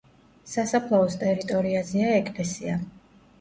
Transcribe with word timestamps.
სასაფლაოს 0.53 1.17
ტერიტორიაზეა 1.25 2.09
ეკლესია. 2.23 2.81